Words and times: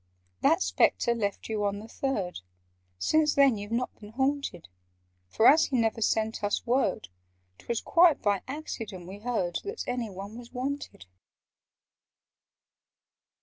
"That 0.41 0.63
Spectre 0.63 1.13
left 1.13 1.47
you 1.47 1.63
on 1.63 1.77
the 1.77 1.87
Third— 1.87 2.39
Since 2.97 3.35
then 3.35 3.55
you've 3.55 3.71
not 3.71 3.93
been 3.99 4.13
haunted: 4.13 4.67
For, 5.27 5.45
as 5.47 5.65
he 5.65 5.77
never 5.77 6.01
sent 6.01 6.43
us 6.43 6.65
word, 6.65 7.09
'Twas 7.59 7.81
quite 7.81 8.19
by 8.19 8.41
accident 8.47 9.07
we 9.07 9.19
heard 9.19 9.59
That 9.63 9.83
any 9.87 10.09
one 10.09 10.39
was 10.39 10.51
wanted. 10.51 11.05